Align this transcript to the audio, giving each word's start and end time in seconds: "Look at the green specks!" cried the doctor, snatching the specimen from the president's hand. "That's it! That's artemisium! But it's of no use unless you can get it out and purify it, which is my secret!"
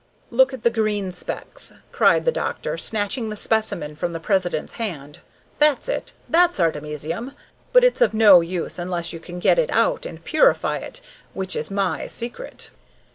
"Look 0.31 0.51
at 0.51 0.63
the 0.63 0.71
green 0.71 1.11
specks!" 1.11 1.73
cried 1.91 2.25
the 2.25 2.31
doctor, 2.31 2.75
snatching 2.75 3.29
the 3.29 3.35
specimen 3.35 3.95
from 3.95 4.13
the 4.13 4.19
president's 4.19 4.73
hand. 4.81 5.19
"That's 5.59 5.87
it! 5.87 6.13
That's 6.27 6.59
artemisium! 6.59 7.33
But 7.71 7.83
it's 7.83 8.01
of 8.01 8.11
no 8.11 8.41
use 8.41 8.79
unless 8.79 9.13
you 9.13 9.19
can 9.19 9.37
get 9.37 9.59
it 9.59 9.69
out 9.69 10.07
and 10.07 10.25
purify 10.25 10.77
it, 10.77 11.01
which 11.35 11.55
is 11.55 11.69
my 11.69 12.07
secret!" 12.07 12.71